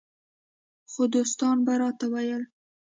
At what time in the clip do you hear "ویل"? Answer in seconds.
2.13-2.43